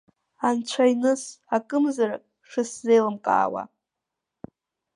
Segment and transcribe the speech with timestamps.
[0.47, 1.23] Анцәаиныс
[1.55, 3.63] акымзарак шысзеилымкаауа!